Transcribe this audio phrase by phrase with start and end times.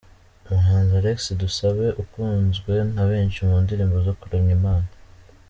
[0.47, 4.87] Umuhanzi Alex Dusabe ukunzwe na benshi mu ndirimbo zo kuramya Imana.